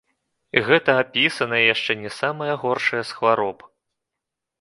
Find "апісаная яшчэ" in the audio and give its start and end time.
1.01-1.95